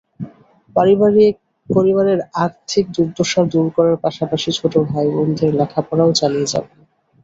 [1.69, 6.79] পরিবারের আর্থিক দুর্দশা দূর করার পাশাপাশি ছোট ভাইবোনদের লেখাপড়াও চালিয়ে যাবেন।